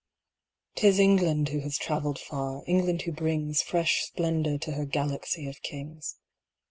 'T 0.77 0.87
is 0.87 0.97
England 0.97 1.49
who 1.49 1.59
has 1.59 1.77
travelled 1.77 2.17
far, 2.17 2.63
England 2.65 3.03
who 3.03 3.11
bringsFresh 3.11 4.01
splendor 4.01 4.57
to 4.57 4.71
her 4.71 4.85
galaxy 4.85 5.45
of 5.47 5.61
Kings. 5.61 6.15